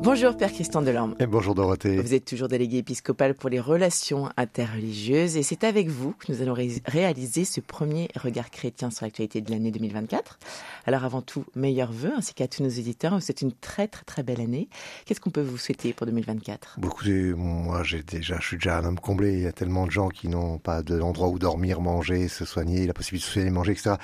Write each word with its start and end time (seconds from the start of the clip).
Bonjour 0.00 0.36
Père 0.36 0.52
Christian 0.52 0.80
Delorme. 0.80 1.16
Et 1.18 1.26
bonjour 1.26 1.56
Dorothée. 1.56 2.00
Vous 2.00 2.14
êtes 2.14 2.24
toujours 2.24 2.46
délégué 2.46 2.78
épiscopal 2.78 3.34
pour 3.34 3.50
les 3.50 3.58
relations 3.58 4.28
interreligieuses 4.36 5.36
et 5.36 5.42
c'est 5.42 5.64
avec 5.64 5.88
vous 5.88 6.12
que 6.12 6.30
nous 6.32 6.40
allons 6.40 6.54
ré 6.54 6.80
réaliser 6.86 7.44
ce 7.44 7.60
premier 7.60 8.08
regard 8.14 8.50
chrétien 8.50 8.90
sur 8.90 9.04
l'actualité 9.04 9.40
de 9.40 9.50
l'année 9.50 9.72
2024. 9.72 10.38
Alors 10.86 11.04
avant 11.04 11.20
tout, 11.20 11.44
meilleurs 11.56 11.90
vœux 11.90 12.12
ainsi 12.16 12.32
qu'à 12.32 12.46
tous 12.46 12.62
nos 12.62 12.68
éditeurs. 12.68 13.18
C'est 13.20 13.42
une 13.42 13.52
très 13.52 13.88
très 13.88 14.04
très 14.04 14.22
belle 14.22 14.40
année. 14.40 14.68
Qu'est-ce 15.04 15.20
qu'on 15.20 15.30
peut 15.30 15.42
vous 15.42 15.58
souhaiter 15.58 15.92
pour 15.92 16.06
2024 16.06 16.76
Beaucoup 16.78 17.04
de... 17.04 17.34
Moi, 17.34 17.82
j'ai 17.82 18.02
déjà, 18.04 18.38
je 18.40 18.46
suis 18.46 18.56
déjà 18.56 18.78
un 18.78 18.84
homme 18.84 19.00
comblé. 19.00 19.32
Il 19.32 19.40
y 19.40 19.46
a 19.46 19.52
tellement 19.52 19.84
de 19.84 19.90
gens 19.90 20.08
qui 20.08 20.28
n'ont 20.28 20.58
pas 20.58 20.82
d'endroit 20.82 21.28
où 21.28 21.40
dormir, 21.40 21.80
manger, 21.80 22.28
se 22.28 22.44
soigner, 22.44 22.86
la 22.86 22.94
possibilité 22.94 23.24
de 23.24 23.28
se 23.28 23.32
soigner, 23.32 23.50
manger, 23.50 23.72
etc. 23.72 23.96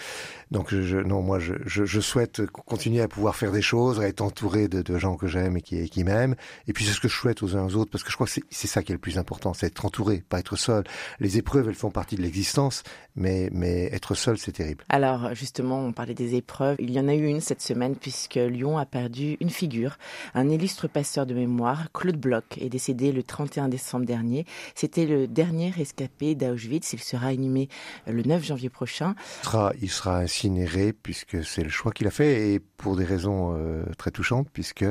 Donc 0.50 0.74
je, 0.74 0.98
non, 0.98 1.22
moi, 1.22 1.38
je, 1.38 1.54
je, 1.64 1.84
je, 1.84 2.00
souhaite 2.00 2.44
continuer 2.46 3.00
à 3.00 3.08
pouvoir 3.08 3.36
faire 3.36 3.52
des 3.52 3.62
choses, 3.62 4.00
à 4.00 4.08
être 4.08 4.20
entouré 4.20 4.68
de, 4.68 4.82
de 4.82 4.98
gens 4.98 5.16
que 5.16 5.26
j'aime 5.26 5.56
et 5.56 5.62
qui, 5.62 5.83
qui 5.88 6.04
m'aiment. 6.04 6.34
Et 6.66 6.72
puis 6.72 6.84
c'est 6.84 6.92
ce 6.92 7.00
que 7.00 7.08
je 7.08 7.16
souhaite 7.16 7.42
aux 7.42 7.56
uns 7.56 7.64
aux 7.64 7.76
autres, 7.76 7.90
parce 7.90 8.04
que 8.04 8.10
je 8.10 8.16
crois 8.16 8.26
que 8.26 8.40
c'est 8.50 8.66
ça 8.66 8.82
qui 8.82 8.92
est 8.92 8.94
le 8.94 9.00
plus 9.00 9.18
important, 9.18 9.54
c'est 9.54 9.66
être 9.66 9.84
entouré, 9.84 10.22
pas 10.28 10.38
être 10.38 10.56
seul. 10.56 10.84
Les 11.20 11.38
épreuves, 11.38 11.68
elles 11.68 11.74
font 11.74 11.90
partie 11.90 12.16
de 12.16 12.22
l'existence, 12.22 12.82
mais, 13.16 13.48
mais 13.52 13.84
être 13.92 14.14
seul, 14.14 14.38
c'est 14.38 14.52
terrible. 14.52 14.84
Alors 14.88 15.34
justement, 15.34 15.80
on 15.80 15.92
parlait 15.92 16.14
des 16.14 16.34
épreuves. 16.34 16.76
Il 16.78 16.90
y 16.90 17.00
en 17.00 17.08
a 17.08 17.14
eu 17.14 17.26
une 17.26 17.40
cette 17.40 17.62
semaine, 17.62 17.96
puisque 17.96 18.34
Lyon 18.34 18.78
a 18.78 18.86
perdu 18.86 19.36
une 19.40 19.50
figure. 19.50 19.96
Un 20.34 20.48
illustre 20.48 20.88
passeur 20.88 21.26
de 21.26 21.34
mémoire, 21.34 21.92
Claude 21.92 22.16
Bloch, 22.16 22.44
est 22.58 22.68
décédé 22.68 23.12
le 23.12 23.22
31 23.22 23.68
décembre 23.68 24.06
dernier. 24.06 24.46
C'était 24.74 25.06
le 25.06 25.26
dernier 25.26 25.70
rescapé 25.70 26.34
d'Auschwitz. 26.34 26.92
Il 26.92 27.00
sera 27.00 27.32
inhumé 27.32 27.68
le 28.06 28.22
9 28.22 28.44
janvier 28.44 28.68
prochain. 28.68 29.14
Il 29.42 29.46
sera, 29.46 29.72
il 29.80 29.90
sera 29.90 30.18
incinéré, 30.18 30.92
puisque 30.92 31.44
c'est 31.44 31.62
le 31.62 31.70
choix 31.70 31.92
qu'il 31.92 32.06
a 32.06 32.10
fait, 32.10 32.52
et 32.52 32.60
pour 32.60 32.96
des 32.96 33.04
raisons 33.04 33.54
euh, 33.56 33.84
très 33.96 34.10
touchantes, 34.10 34.48
puisque 34.52 34.84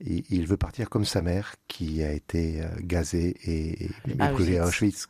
il 0.00 0.33
veut 0.42 0.56
partir 0.56 0.90
comme 0.90 1.04
sa 1.04 1.22
mère, 1.22 1.54
qui 1.68 2.02
a 2.02 2.12
été 2.12 2.60
euh, 2.60 2.66
gazée 2.80 3.36
et, 3.44 3.86
et 3.86 3.90
ah, 4.18 4.32
brûlée 4.32 4.58
à 4.58 4.66
Auschwitz. 4.66 5.08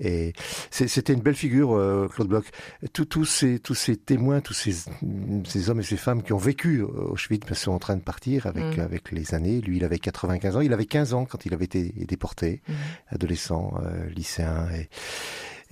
Et 0.00 0.32
c'était 0.70 1.12
une 1.12 1.20
belle 1.20 1.34
figure, 1.34 1.72
euh, 1.72 2.08
Claude 2.08 2.28
Bloch. 2.28 2.46
Tous, 2.92 3.24
ces, 3.24 3.58
tous 3.58 3.74
ces 3.74 3.96
témoins, 3.96 4.40
tous 4.40 4.54
ces, 4.54 4.74
ces, 5.44 5.70
hommes 5.70 5.80
et 5.80 5.84
ces 5.84 5.96
femmes 5.96 6.22
qui 6.22 6.32
ont 6.32 6.38
vécu 6.38 6.82
Auschwitz 6.82 7.44
sont 7.54 7.72
en 7.72 7.78
train 7.78 7.96
de 7.96 8.02
partir 8.02 8.46
avec, 8.46 8.76
mm. 8.76 8.80
avec 8.80 9.12
les 9.12 9.34
années. 9.34 9.60
Lui, 9.60 9.76
il 9.76 9.84
avait 9.84 9.98
95 9.98 10.56
ans. 10.56 10.60
Il 10.60 10.72
avait 10.72 10.86
15 10.86 11.14
ans 11.14 11.24
quand 11.24 11.46
il 11.46 11.54
avait 11.54 11.64
été 11.64 11.92
déporté, 12.06 12.62
mm. 12.66 12.72
adolescent, 13.08 13.74
euh, 13.82 14.08
lycéen. 14.10 14.68
Et, 14.74 14.88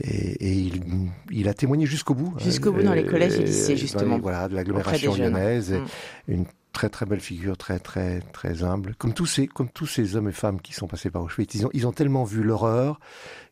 et, 0.01 0.49
et 0.49 0.53
il, 0.53 0.83
il, 1.31 1.49
a 1.49 1.55
témoigné 1.55 1.87
jusqu'au 1.87 2.15
bout. 2.15 2.35
Jusqu'au 2.39 2.73
bout 2.73 2.83
dans 2.83 2.95
les 2.95 3.05
collèges 3.05 3.39
et 3.39 3.45
lycées, 3.45 3.77
justement. 3.77 4.17
Les, 4.17 4.21
voilà, 4.21 4.49
de 4.49 4.55
l'agglomération 4.55 5.15
lyonnaise. 5.15 5.73
Mm. 5.73 5.85
Une 6.33 6.45
très 6.79 6.91
très 6.91 7.07
belle 7.07 7.21
figure, 7.21 7.57
très 7.57 7.81
très 7.81 8.21
très 8.21 8.63
humble. 8.63 8.95
Comme 8.95 9.13
tous 9.13 9.27
ces 9.27 9.49
comme 9.49 9.69
tous 9.69 9.89
ces 9.89 10.15
hommes 10.15 10.29
et 10.29 10.33
femmes 10.33 10.61
qui 10.61 10.73
sont 10.73 10.87
passés 10.87 11.11
par 11.11 11.23
Auschwitz, 11.25 11.53
ils 11.57 11.67
ont 11.67 11.71
ils 11.73 11.89
ont 11.89 11.93
tellement 11.93 12.23
vu 12.23 12.45
l'horreur 12.45 13.01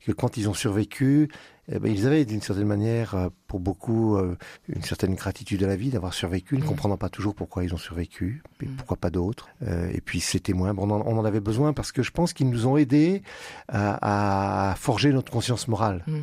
que 0.07 0.13
quand 0.13 0.37
ils 0.37 0.49
ont 0.49 0.55
survécu, 0.55 1.29
eh 1.71 1.79
ben, 1.81 1.93
ils 1.93 2.07
avaient 2.07 2.25
d'une 2.25 2.41
certaine 2.41 2.67
manière, 2.67 3.15
euh, 3.17 3.29
pour 3.49 3.59
beaucoup, 3.59 4.17
euh, 4.17 4.37
une 4.69 4.83
certaine 4.83 5.15
gratitude 5.15 5.65
à 5.65 5.67
la 5.67 5.75
vie 5.75 5.91
d'avoir 5.91 6.15
survécu, 6.15 6.57
ne 6.57 6.63
mm. 6.63 6.67
comprenant 6.67 6.97
pas 6.97 7.09
toujours 7.09 7.35
pourquoi 7.35 7.65
ils 7.65 7.75
ont 7.75 7.79
survécu, 7.79 8.43
et 8.63 8.67
mm. 8.67 8.77
pourquoi 8.77 8.97
pas 8.97 9.11
d'autres. 9.11 9.49
Euh, 9.67 9.91
et 9.93 10.01
puis 10.01 10.21
ces 10.21 10.39
témoins, 10.39 10.75
bon, 10.75 10.89
on, 10.89 11.19
en, 11.19 11.25
avait 11.25 11.41
besoin 11.41 11.73
parce 11.73 11.91
que 11.91 12.03
je 12.03 12.13
pense 12.13 12.33
qu'ils 12.33 12.51
nous 12.51 12.69
ont 12.69 12.77
aidés 12.77 13.23
à, 13.69 14.71
à 14.71 14.75
forger 14.77 15.13
notre 15.13 15.33
conscience 15.33 15.67
morale. 15.67 16.05
Mm. 16.07 16.21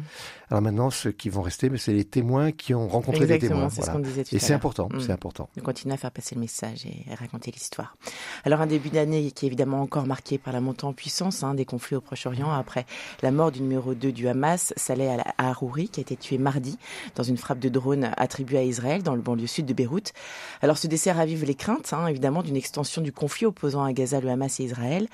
Alors 0.54 0.62
maintenant, 0.62 0.92
ceux 0.92 1.12
qui 1.12 1.30
vont 1.30 1.42
rester, 1.42 1.68
ben, 1.68 1.80
c'est 1.80 1.94
les 1.94 2.06
témoins 2.06 2.52
qui 2.52 2.76
ont 2.76 2.88
rencontré 2.88 3.26
des 3.26 3.40
témoins. 3.40 3.70
Voilà. 3.70 3.94
Ce 3.94 3.98
disait 3.98 4.24
tout 4.24 4.36
et 4.36 4.38
c'est 4.38 4.54
important, 4.54 4.88
c'est 5.00 5.12
important. 5.12 5.50
De 5.56 5.62
continuer 5.62 5.96
à 5.96 5.98
faire 5.98 6.12
passer 6.12 6.36
le 6.36 6.42
message 6.42 6.86
et 6.86 7.12
à 7.12 7.16
raconter 7.16 7.50
l'histoire. 7.50 7.98
Alors 8.44 8.62
un 8.62 8.68
début 8.68 8.90
d'année 8.90 9.32
qui 9.32 9.46
est 9.46 9.48
évidemment 9.48 9.82
encore 9.82 10.06
marqué 10.06 10.38
par 10.38 10.54
la 10.54 10.62
montée 10.62 10.86
en 10.86 10.94
puissance 10.94 11.42
hein, 11.42 11.56
des 11.56 11.66
conflits 11.66 11.96
au 11.96 12.02
Proche-Orient 12.02 12.52
après 12.52 12.86
la 13.24 13.32
mort 13.32 13.52
du 13.52 13.62
numéro 13.62 13.96
2 13.96 14.12
du 14.12 14.28
Hamas, 14.28 14.74
Saleh 14.78 15.18
al-Harouri, 15.38 15.90
qui 15.90 16.00
a 16.00 16.02
été 16.02 16.16
tué 16.16 16.38
mardi 16.38 16.78
dans 17.16 17.24
une 17.24 17.38
frappe 17.38 17.60
de 17.60 17.70
drone 17.70 18.12
attribuée 18.18 18.58
à 18.58 18.64
Israël 18.64 19.04
dans 19.04 19.16
le 19.16 19.22
banlieue 19.22 19.48
sud 19.48 19.66
de 19.66 19.74
Beyrouth. 19.74 20.14
Alors 20.62 20.78
ce 20.78 20.88
décès 20.88 21.12
ravive 21.12 21.46
les 21.46 21.56
craintes, 21.56 21.94
hein, 21.94 22.08
évidemment, 22.08 22.44
d'une 22.44 22.56
extension 22.56 23.02
du 23.02 23.12
conflit 23.12 23.46
opposant 23.46 23.84
à 23.84 23.94
Gaza 23.94 24.20
le 24.20 24.30
Hamas 24.30 24.60
et 24.60 24.64
Israël. 24.64 25.08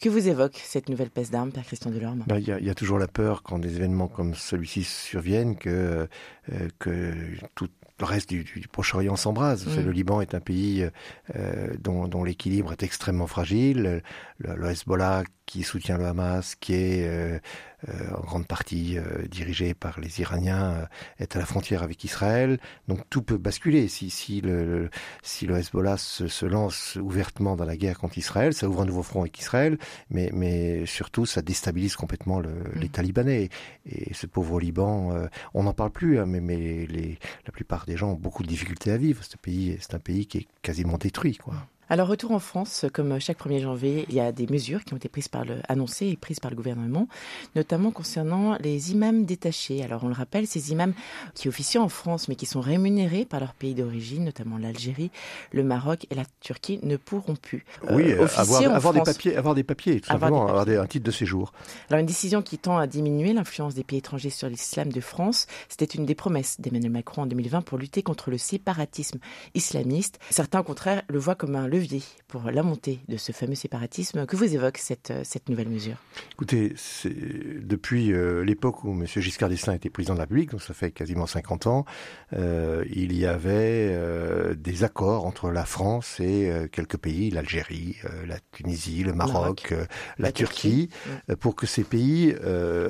Que 0.00 0.08
vous 0.08 0.28
évoque 0.28 0.60
cette 0.64 0.88
nouvelle 0.88 1.10
peste 1.10 1.32
d'armes, 1.32 1.52
Père 1.52 1.64
Christian 1.64 1.90
Delorme? 1.90 2.24
Ben, 2.26 2.38
Il 2.38 2.46
y, 2.46 2.70
a 2.70 2.74
toujours 2.74 2.98
la 2.98 3.08
peur 3.08 3.42
quand 3.42 3.58
des 3.58 3.76
événements 3.76 4.08
comme 4.08 4.34
celui-ci 4.34 4.84
surviennent 4.84 5.56
que, 5.56 6.08
euh, 6.52 6.68
que 6.78 7.14
tout 7.54 7.68
le 8.00 8.06
reste 8.06 8.28
du, 8.28 8.42
du 8.42 8.68
Proche-Orient 8.68 9.16
s'embrase. 9.16 9.66
Mm. 9.66 9.84
Le 9.84 9.92
Liban 9.92 10.20
est 10.20 10.34
un 10.34 10.40
pays 10.40 10.88
euh, 11.36 11.68
dont, 11.78 12.08
dont 12.08 12.24
l'équilibre 12.24 12.72
est 12.72 12.82
extrêmement 12.82 13.26
fragile. 13.26 14.02
Le, 14.38 14.54
le, 14.56 14.70
Hezbollah 14.70 15.22
qui 15.46 15.62
soutient 15.62 15.98
le 15.98 16.06
Hamas, 16.06 16.54
qui 16.54 16.72
est 16.72 17.06
euh, 17.06 17.38
euh, 17.88 18.16
en 18.16 18.20
grande 18.22 18.46
partie 18.46 18.96
dirigé 19.30 19.74
par 19.74 20.00
les 20.00 20.20
Iraniens, 20.20 20.88
est 21.18 21.36
à 21.36 21.38
la 21.38 21.44
frontière 21.44 21.82
avec 21.82 22.02
Israël. 22.02 22.58
Donc 22.88 23.00
tout 23.10 23.22
peut 23.22 23.36
basculer. 23.36 23.86
Si, 23.88 24.10
si, 24.10 24.40
le, 24.40 24.88
si 25.22 25.46
le 25.46 25.58
Hezbollah 25.58 25.98
se, 25.98 26.26
se, 26.26 26.46
lance 26.46 26.96
ouvertement 27.00 27.56
dans 27.56 27.66
la 27.66 27.76
guerre 27.76 27.98
contre 27.98 28.18
Israël, 28.18 28.54
ça 28.54 28.68
ouvre 28.68 28.82
un 28.82 28.86
nouveau 28.86 29.02
front 29.02 29.20
avec 29.20 29.38
Israël, 29.38 29.78
mais, 30.10 30.30
mais 30.32 30.86
surtout 30.86 31.26
ça 31.26 31.42
déstabilise 31.42 31.94
complètement 31.94 32.40
le, 32.40 32.48
mm. 32.48 32.80
les 32.80 32.88
Talibanais. 32.88 33.50
Et 33.86 34.14
ce 34.14 34.26
pauvre 34.26 34.58
Liban, 34.58 35.28
on 35.52 35.62
n'en 35.64 35.74
parle 35.74 35.90
plus, 35.90 36.18
hein, 36.18 36.24
mais, 36.26 36.40
mais 36.40 36.86
les, 36.86 37.18
la 37.46 37.52
plupart 37.52 37.83
des 37.86 37.96
gens 37.96 38.12
ont 38.12 38.16
beaucoup 38.16 38.42
de 38.42 38.48
difficultés 38.48 38.90
à 38.90 38.96
vivre. 38.96 39.22
Ce 39.24 39.36
pays, 39.36 39.76
c'est 39.80 39.94
un 39.94 39.98
pays 39.98 40.26
qui 40.26 40.38
est 40.38 40.46
quasiment 40.62 40.98
détruit. 40.98 41.36
Quoi. 41.36 41.54
Alors 41.90 42.08
retour 42.08 42.30
en 42.30 42.38
France, 42.38 42.86
comme 42.94 43.20
chaque 43.20 43.38
1er 43.38 43.60
janvier, 43.60 44.06
il 44.08 44.14
y 44.14 44.20
a 44.20 44.32
des 44.32 44.46
mesures 44.46 44.84
qui 44.84 44.94
ont 44.94 44.96
été 44.96 45.08
prises 45.08 45.28
par 45.28 45.44
le, 45.44 45.56
annoncées 45.68 46.06
et 46.06 46.16
prises 46.16 46.40
par 46.40 46.50
le 46.50 46.56
gouvernement, 46.56 47.08
notamment 47.56 47.90
concernant 47.90 48.56
les 48.58 48.92
imams 48.92 49.24
détachés. 49.26 49.82
Alors 49.84 50.04
on 50.04 50.08
le 50.08 50.14
rappelle, 50.14 50.46
ces 50.46 50.72
imams 50.72 50.94
qui 51.34 51.48
officient 51.48 51.82
en 51.82 51.90
France 51.90 52.28
mais 52.28 52.36
qui 52.36 52.46
sont 52.46 52.60
rémunérés 52.60 53.26
par 53.26 53.40
leur 53.40 53.52
pays 53.52 53.74
d'origine, 53.74 54.24
notamment 54.24 54.56
l'Algérie, 54.56 55.10
le 55.52 55.62
Maroc 55.62 56.06
et 56.10 56.14
la 56.14 56.24
Turquie, 56.40 56.80
ne 56.82 56.96
pourront 56.96 57.36
plus 57.36 57.64
euh, 57.90 57.96
oui, 57.96 58.12
avoir, 58.36 58.74
avoir 58.74 58.92
des 58.94 59.02
papiers, 59.02 59.36
avoir 59.36 59.54
des 59.54 59.64
papiers, 59.64 60.00
tout 60.00 60.10
avoir 60.10 60.30
simplement, 60.30 60.46
des 60.46 60.52
papiers. 60.52 60.72
avoir 60.72 60.84
un 60.84 60.88
titre 60.88 61.04
de 61.04 61.10
séjour. 61.10 61.52
Alors 61.90 62.00
une 62.00 62.06
décision 62.06 62.40
qui 62.40 62.56
tend 62.56 62.78
à 62.78 62.86
diminuer 62.86 63.34
l'influence 63.34 63.74
des 63.74 63.84
pays 63.84 63.98
étrangers 63.98 64.30
sur 64.30 64.48
l'islam 64.48 64.90
de 64.90 65.00
France, 65.00 65.46
c'était 65.68 65.84
une 65.84 66.06
des 66.06 66.14
promesses 66.14 66.60
d'Emmanuel 66.60 66.92
Macron 66.92 67.22
en 67.22 67.26
2020 67.26 67.60
pour 67.60 67.76
lutter 67.76 68.02
contre 68.02 68.30
le 68.30 68.38
séparatisme 68.38 69.18
islamiste. 69.54 70.18
Certains 70.30 70.60
au 70.60 70.64
contraire 70.64 71.02
le 71.08 71.18
voient 71.18 71.34
comme 71.34 71.56
un 71.56 71.68
levier 71.74 72.02
pour 72.28 72.42
la 72.50 72.62
montée 72.62 73.00
de 73.08 73.16
ce 73.16 73.32
fameux 73.32 73.54
séparatisme. 73.54 74.26
Que 74.26 74.36
vous 74.36 74.54
évoque 74.54 74.78
cette, 74.78 75.12
cette 75.24 75.48
nouvelle 75.48 75.68
mesure 75.68 75.96
Écoutez, 76.32 76.74
depuis 77.04 78.12
euh, 78.12 78.44
l'époque 78.44 78.84
où 78.84 78.92
M. 78.92 79.06
Giscard 79.06 79.48
d'Estaing 79.48 79.74
était 79.74 79.90
président 79.90 80.14
de 80.14 80.18
la 80.18 80.24
République, 80.24 80.50
donc 80.50 80.62
ça 80.62 80.74
fait 80.74 80.90
quasiment 80.90 81.26
50 81.26 81.66
ans, 81.66 81.84
euh, 82.32 82.84
il 82.90 83.16
y 83.16 83.26
avait 83.26 83.90
euh, 83.92 84.54
des 84.54 84.84
accords 84.84 85.26
entre 85.26 85.50
la 85.50 85.64
France 85.64 86.20
et 86.20 86.50
euh, 86.50 86.68
quelques 86.70 86.96
pays, 86.96 87.30
l'Algérie, 87.30 87.96
euh, 88.04 88.26
la 88.26 88.36
Tunisie, 88.52 89.02
le 89.02 89.12
Maroc, 89.12 89.34
Maroc 89.34 89.70
la, 89.70 90.26
la, 90.26 90.32
Turquie, 90.32 90.88
Turquie 90.88 91.36
pour 91.40 91.56
que 91.56 91.66
ces 91.66 91.84
pays 91.84 92.34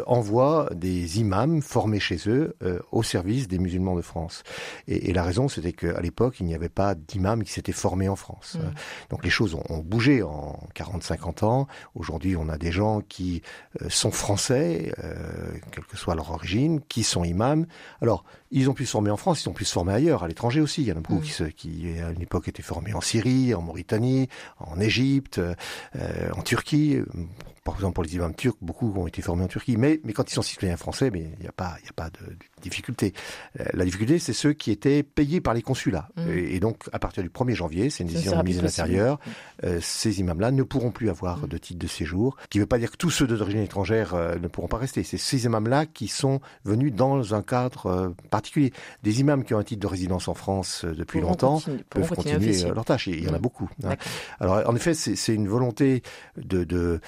envoient 0.07 0.69
des 0.75 1.21
imams 1.21 1.63
formés 1.63 2.01
chez 2.01 2.19
eux 2.27 2.57
au 2.93 3.03
service 3.03 3.49
des 3.49 3.59
musulmans 3.59 3.97
de 3.97 4.03
France. 4.03 4.43
Et, 4.89 5.11
et 5.11 5.13
la 5.13 5.23
raison, 5.23 5.49
c'était 5.49 5.73
qu'à 5.73 6.01
l'époque, 6.01 6.37
il 6.41 6.47
n'y 6.47 6.55
avait 6.55 6.69
pas 6.69 6.95
d'imams 6.95 7.43
qui 7.45 7.53
s'étaient 7.53 7.73
formés 7.73 8.09
en 8.09 8.17
France. 8.17 8.57
Mmh. 8.59 8.74
Donc 9.11 9.25
les 9.25 9.31
choses 9.31 9.55
ont, 9.55 9.63
ont 9.69 9.79
bougé 9.79 10.23
en 10.23 10.59
40-50 10.75 11.45
ans. 11.45 11.67
Aujourd'hui, 11.95 12.37
on 12.37 12.49
a 12.49 12.59
des 12.59 12.73
gens 12.73 13.01
qui 13.01 13.43
euh, 13.83 13.89
sont 13.89 14.11
français, 14.11 14.93
euh, 15.03 15.53
quelle 15.73 15.85
que 15.85 15.97
soit 15.97 16.15
leur 16.15 16.31
origine, 16.31 16.81
qui 16.89 17.03
sont 17.03 17.25
imams. 17.25 17.67
Alors, 18.01 18.25
ils 18.51 18.71
ont 18.71 18.75
pu 18.75 18.87
se 18.87 18.93
former 18.93 19.11
en 19.11 19.17
France, 19.17 19.45
ils 19.45 19.49
ont 19.49 19.53
pu 19.53 19.65
se 19.65 19.73
former 19.73 19.93
ailleurs, 19.93 20.23
à 20.23 20.29
l'étranger 20.29 20.61
aussi. 20.61 20.83
Il 20.83 20.89
y 20.89 20.93
en 20.93 20.97
a 20.97 21.01
beaucoup 21.01 21.21
qui, 21.21 21.33
qui, 21.55 21.99
à 22.01 22.11
une 22.11 22.23
époque, 22.23 22.49
étaient 22.49 22.63
formés 22.63 22.95
en 22.95 23.01
Syrie, 23.01 23.55
en 23.55 23.63
Mauritanie, 23.63 24.29
en 24.59 24.81
Égypte, 24.81 25.39
euh, 25.39 26.31
en 26.37 26.43
Turquie 26.43 26.99
par 27.65 27.77
exemple 27.77 27.95
pour 27.95 28.05
les 28.05 28.15
imams 28.15 28.35
turcs, 28.35 28.57
beaucoup 28.61 28.93
ont 28.97 29.07
été 29.07 29.23
formés 29.23 29.45
en 29.45 29.49
Turquie, 29.49 29.77
mais, 29.77 30.01
mais 30.05 30.13
quand 30.13 30.31
ils 30.31 30.35
sont 30.35 30.43
citoyens 30.43 30.77
français, 30.77 31.11
mais 31.11 31.31
il 31.39 31.41
n'y 31.41 31.49
a 31.49 31.53
pas, 31.53 31.77
il 31.83 31.87
y 31.87 31.89
a 31.89 31.93
pas 31.95 32.11
de, 32.11 32.27
de 32.27 32.37
difficulté. 32.63 33.15
Euh, 33.59 33.65
la 33.73 33.85
difficulté, 33.85 34.19
c'est 34.19 34.35
ceux 34.35 34.53
qui 34.53 34.71
étaient 34.71 35.03
payés 35.03 35.41
par 35.41 35.55
les 35.55 35.63
consulats. 35.63 36.09
Mmh. 36.17 36.31
Et, 36.31 36.55
et, 36.57 36.61
donc, 36.61 36.85
à 36.93 36.99
partir 36.99 37.23
du 37.23 37.31
1er 37.31 37.55
janvier, 37.55 37.89
c'est 37.89 38.05
une 38.05 38.11
décision 38.11 38.33
de 38.33 38.43
ministre 38.43 38.63
de 38.63 38.67
l'Intérieur, 38.67 39.19
euh, 39.65 39.79
ces 39.81 40.21
imams-là 40.21 40.51
ne 40.51 40.63
pourront 40.63 40.91
plus 40.91 41.09
avoir 41.09 41.39
mmh. 41.39 41.49
de 41.49 41.59
titre 41.59 41.79
de 41.79 41.87
séjour, 41.87 42.37
qui 42.51 42.59
ne 42.59 42.65
veut 42.65 42.69
pas 42.69 42.79
dire 42.79 42.91
que 42.91 42.97
tous 42.97 43.11
ceux 43.11 43.27
d'origine 43.27 43.61
étrangère 43.61 44.15
euh, 44.15 44.39
ne 44.39 44.49
pourront 44.49 44.69
pas 44.69 44.79
rester. 44.79 45.03
C'est 45.03 45.17
ces 45.17 45.47
imams-là 45.47 45.87
qui 45.87 46.09
sont 46.09 46.41
venus 46.65 46.93
dans 46.93 47.35
un 47.35 47.43
cadre 47.43 47.87
euh, 47.87 48.11
particulier. 48.31 48.73
Des 49.03 49.21
imams 49.21 49.43
qui 49.43 49.55
ont 49.55 49.59
un 49.59 49.65
titre 49.65 49.81
de 49.81 49.87
résidence 49.87 50.29
en 50.29 50.35
France 50.35 50.85
depuis 50.85 51.21
longtemps 51.21 51.55
continue, 51.55 51.85
peuvent 51.89 52.09
continuer, 52.09 52.53
continuer 52.53 52.75
leur 52.75 52.85
tâche. 52.85 53.07
Il 53.07 53.25
y 53.25 53.29
en 53.29 53.33
a 53.33 53.39
mmh. 53.39 53.41
beaucoup. 53.41 53.71
Hein. 53.85 53.95
Alors, 54.39 54.69
en 54.69 54.77
effet, 54.77 54.93
c'est 54.93 55.35
une 55.35 55.49
volonté 55.49 56.03
de, 56.37 56.65
de 56.65 57.01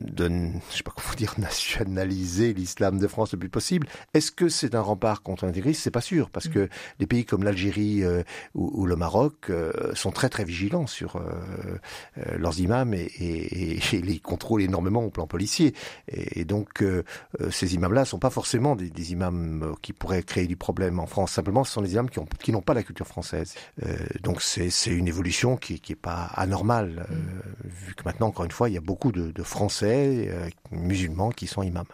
de, 0.00 0.28
je 0.70 0.76
sais 0.76 0.82
pas 0.82 0.92
comment 0.94 1.14
dire, 1.14 1.34
nationaliser 1.38 2.54
l'islam 2.54 2.98
de 2.98 3.06
France 3.06 3.32
le 3.32 3.38
plus 3.38 3.48
possible. 3.48 3.86
Est-ce 4.14 4.30
que 4.30 4.48
c'est 4.48 4.74
un 4.74 4.80
rempart 4.80 5.22
contre 5.22 5.46
l'intégrisme 5.46 5.80
C'est 5.82 5.90
pas 5.90 6.00
sûr, 6.00 6.30
parce 6.30 6.48
que 6.48 6.68
des 6.98 7.06
pays 7.06 7.24
comme 7.24 7.44
l'Algérie 7.44 8.04
ou, 8.54 8.70
ou, 8.82 8.86
le 8.86 8.96
Maroc 8.96 9.50
sont 9.94 10.10
très 10.10 10.28
très 10.28 10.44
vigilants 10.44 10.86
sur 10.86 11.20
leurs 12.38 12.60
imams 12.60 12.94
et, 12.94 13.04
et, 13.18 13.78
et, 13.92 14.02
les 14.02 14.18
contrôlent 14.18 14.62
énormément 14.62 15.04
au 15.04 15.10
plan 15.10 15.26
policier. 15.26 15.74
Et, 16.08 16.44
donc 16.44 16.84
ces 17.50 17.74
imams-là 17.74 18.04
sont 18.04 18.18
pas 18.18 18.30
forcément 18.30 18.76
des, 18.76 18.90
des, 18.90 19.12
imams 19.12 19.74
qui 19.82 19.92
pourraient 19.92 20.22
créer 20.22 20.46
du 20.46 20.56
problème 20.56 20.98
en 20.98 21.06
France. 21.06 21.32
Simplement, 21.32 21.64
ce 21.64 21.72
sont 21.72 21.82
des 21.82 21.92
imams 21.92 22.10
qui, 22.10 22.18
ont, 22.18 22.26
qui 22.40 22.52
n'ont 22.52 22.62
pas 22.62 22.74
la 22.74 22.82
culture 22.82 23.06
française. 23.06 23.54
donc 24.22 24.42
c'est 24.42 24.70
une 24.86 25.08
évolution 25.08 25.56
qui, 25.56 25.80
qui 25.80 25.92
est 25.92 25.96
pas 25.96 26.30
anormale, 26.34 27.06
vu 27.64 27.94
que 27.94 28.02
maintenant, 28.04 28.28
encore 28.28 28.44
une 28.44 28.50
fois, 28.50 28.68
il 28.68 28.74
y 28.74 28.78
a 28.78 28.82
beaucoup 28.82 29.12
de, 29.12 29.30
de 29.30 29.42
Français 29.42 29.85
euh, 29.88 30.48
musulmans 30.70 31.30
qui 31.30 31.46
sont 31.46 31.62
imams. 31.62 31.86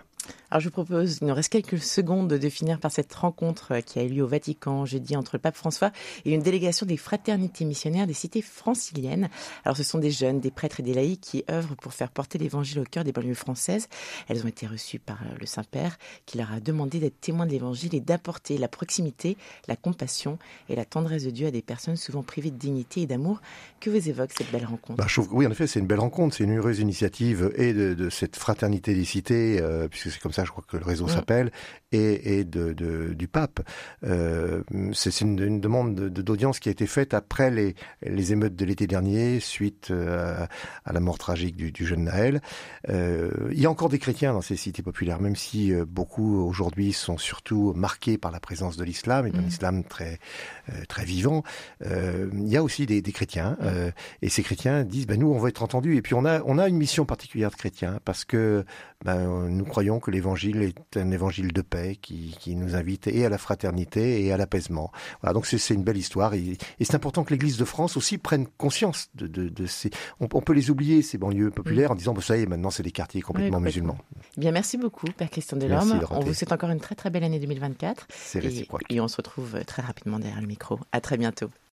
Alors 0.53 0.61
je 0.61 0.67
vous 0.67 0.73
propose, 0.73 1.17
il 1.23 1.29
nous 1.29 1.35
reste 1.35 1.49
quelques 1.49 1.79
secondes 1.79 2.29
de 2.29 2.49
finir 2.51 2.79
par 2.79 2.93
cette 2.93 3.15
rencontre 3.15 3.81
qui 3.81 3.99
a 3.99 4.03
eu 4.03 4.09
lieu 4.09 4.23
au 4.23 4.27
Vatican 4.27 4.85
jeudi 4.85 5.17
entre 5.17 5.37
le 5.37 5.39
pape 5.39 5.57
François 5.57 5.93
et 6.27 6.35
une 6.35 6.43
délégation 6.43 6.85
des 6.85 6.99
fraternités 6.99 7.65
missionnaires 7.65 8.07
des 8.07 8.13
cités 8.13 8.43
franciliennes. 8.43 9.31
Alors 9.65 9.79
ce 9.79 9.83
sont 9.83 9.97
des 9.97 10.11
jeunes, 10.11 10.41
des 10.41 10.51
prêtres 10.51 10.81
et 10.81 10.83
des 10.83 10.93
laïcs 10.93 11.23
qui 11.23 11.43
œuvrent 11.51 11.75
pour 11.77 11.95
faire 11.95 12.11
porter 12.11 12.37
l'évangile 12.37 12.81
au 12.81 12.85
cœur 12.85 13.03
des 13.03 13.13
banlieues 13.13 13.33
françaises. 13.33 13.89
Elles 14.29 14.45
ont 14.45 14.49
été 14.49 14.67
reçues 14.67 14.99
par 14.99 15.21
le 15.41 15.47
Saint-Père 15.47 15.97
qui 16.27 16.37
leur 16.37 16.53
a 16.53 16.61
demandé 16.61 16.99
d'être 17.01 17.19
témoins 17.19 17.47
de 17.47 17.53
l'évangile 17.53 17.95
et 17.95 18.01
d'apporter 18.01 18.59
la 18.59 18.69
proximité, 18.69 19.39
la 19.69 19.77
compassion 19.77 20.39
et 20.69 20.77
la 20.77 20.85
tendresse 20.85 21.25
de 21.25 21.31
Dieu 21.31 21.47
à 21.47 21.51
des 21.51 21.63
personnes 21.63 21.97
souvent 21.97 22.23
privées 22.23 22.51
de 22.51 22.59
dignité 22.59 23.01
et 23.01 23.07
d'amour. 23.07 23.41
Que 23.81 23.89
vous 23.89 24.07
évoque 24.07 24.33
cette 24.37 24.53
belle 24.53 24.67
rencontre? 24.67 24.99
Bah, 24.99 25.07
je 25.09 25.15
trouve, 25.15 25.33
Oui, 25.33 25.47
en 25.47 25.51
effet, 25.51 25.67
c'est 25.67 25.81
une 25.81 25.87
belle 25.87 26.01
rencontre, 26.01 26.37
c'est 26.37 26.45
une 26.45 26.59
heureuse 26.59 26.79
initiative 26.79 27.55
et 27.57 27.73
de, 27.73 27.95
de 27.95 28.11
cette 28.11 28.37
fraternité 28.37 28.93
des 28.95 29.07
cités, 29.07 29.59
euh, 29.59 29.89
puisque 29.89 30.11
c'est 30.11 30.21
comme 30.21 30.31
ça, 30.31 30.42
je 30.45 30.51
crois 30.51 30.65
que 30.67 30.77
le 30.77 30.85
réseau 30.85 31.07
mm. 31.07 31.11
s'appelle, 31.11 31.53
et, 31.93 32.39
et 32.39 32.45
de, 32.45 32.73
de, 32.73 33.13
du 33.15 33.29
pape. 33.29 33.61
Euh, 34.05 34.63
c'est 34.93 35.21
une, 35.21 35.39
une, 35.39 35.61
demande 35.61 35.95
d'audience 35.95 36.59
qui 36.59 36.69
a 36.69 36.73
été 36.73 36.87
faite 36.87 37.15
après 37.15 37.51
les, 37.51 37.75
les 38.03 38.33
émeutes 38.33 38.57
de 38.57 38.65
l'été 38.65 38.87
dernier, 38.87 39.41
suite 39.41 39.91
euh, 39.91 40.47
à 40.85 40.93
la 40.93 41.01
mort 41.01 41.19
tragique 41.19 41.57
du, 41.57 41.73
du 41.73 41.87
jeune 41.87 42.05
Naël. 42.05 42.41
Euh, 42.89 43.31
il 43.53 43.61
y 43.61 43.67
a 43.67 43.71
encore 43.71 43.89
des 43.89 43.99
chrétiens 43.99 44.33
dans 44.33 44.41
ces 44.41 44.57
cités 44.57 44.83
populaires, 44.83 45.21
même 45.21 45.37
si 45.37 45.73
beaucoup 45.87 46.43
aujourd'hui 46.43 46.93
sont 46.93 47.19
surtout 47.19 47.73
marqués 47.77 48.19
par 48.19 48.31
la 48.31 48.41
présence 48.41 48.77
de 48.77 48.85
l'islam 48.85 49.27
et 49.27 49.31
d'un 49.31 49.43
mm. 49.43 49.49
islam 49.49 49.85
très 49.85 50.19
très 50.89 51.05
vivant. 51.05 51.43
Euh, 51.85 52.31
il 52.33 52.49
y 52.49 52.57
a 52.57 52.63
aussi 52.63 52.87
des, 52.87 53.03
des 53.03 53.13
chrétiens, 53.13 53.57
mm. 53.61 53.93
et 54.23 54.29
ces 54.29 54.43
chrétiens 54.43 54.85
disent 54.85 55.07
ben, 55.07 55.19
nous 55.19 55.31
on 55.31 55.39
veut 55.39 55.51
être 55.51 55.63
entendus. 55.63 55.97
Et 55.97 56.03
puis 56.03 56.15
on 56.15 56.25
a 56.25 56.41
on 56.47 56.59
a 56.59 56.69
une 56.69 56.77
mission 56.77 57.05
particulière 57.05 57.51
de 57.51 57.57
chrétiens 57.57 58.01
parce 58.05 58.25
que 58.25 58.65
ben, 59.05 59.49
nous 59.49 59.65
croyons 59.65 60.01
que 60.01 60.11
l'évangile 60.11 60.32
est 60.35 60.97
un 60.97 61.11
évangile 61.11 61.53
de 61.53 61.63
paix 61.63 61.97
qui, 62.01 62.37
qui, 62.39 62.55
nous 62.55 62.75
invite 62.75 63.07
et 63.07 63.25
à 63.25 63.29
la 63.29 63.39
fraternité 63.39 64.25
et 64.25 64.33
à 64.33 64.37
l'apaisement. 64.37 64.93
Voilà, 65.21 65.35
donc 65.35 65.47
c'est 65.47 65.75
une 65.75 65.83
belle 65.83 65.97
histoire 65.97 66.35
et, 66.35 66.59
et 66.81 66.85
c'est 66.85 66.95
important 66.95 67.25
que 67.25 67.31
l'Église 67.31 67.57
de 67.57 67.65
France 67.65 67.97
aussi 67.97 68.19
prenne 68.19 68.47
conscience 68.47 69.09
de, 69.15 69.27
de, 69.27 69.49
de 69.49 69.67
ces. 69.67 69.91
On, 70.21 70.29
on, 70.33 70.41
peut 70.41 70.53
les 70.53 70.71
oublier 70.71 71.03
ces 71.03 71.19
banlieues 71.19 71.51
populaires 71.51 71.91
mmh. 71.91 71.93
en 71.93 71.97
disant 71.97 72.13
bah, 72.15 72.23
ça 72.23 72.37
y 72.37 72.43
est 72.43 72.47
maintenant 72.47 72.71
c'est 72.71 72.83
des 72.83 72.91
quartiers 72.91 73.23
complètement 73.23 73.59
oui, 73.59 73.65
musulmans. 73.65 73.99
Bien, 74.37 74.53
merci 74.53 74.79
beaucoup, 74.79 75.07
Père 75.17 75.31
Christian 75.31 75.57
Delorme. 75.57 76.01
On 76.11 76.21
vous 76.21 76.35
souhaite 76.35 76.53
encore 76.53 76.71
une 76.71 76.81
très 76.81 76.95
très 76.95 77.11
belle 77.11 77.25
année 77.25 77.41
2024. 77.41 78.07
C'est 78.11 78.41
réciproque. 78.41 78.83
Et, 78.89 78.97
et 78.97 79.01
on 79.01 79.09
se 79.09 79.17
retrouve 79.17 79.65
très 79.67 79.83
rapidement 79.83 80.19
derrière 80.19 80.41
le 80.41 80.47
micro. 80.47 80.79
À 80.93 81.01
très 81.01 81.17
bientôt. 81.17 81.49